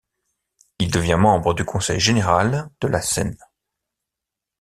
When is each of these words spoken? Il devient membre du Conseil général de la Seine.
Il 0.79 0.89
devient 0.89 1.19
membre 1.19 1.53
du 1.53 1.63
Conseil 1.63 1.99
général 1.99 2.71
de 2.81 2.87
la 2.87 3.03
Seine. 3.03 3.37